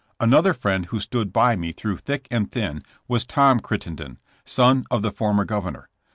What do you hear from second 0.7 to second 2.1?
who st©od by Bie through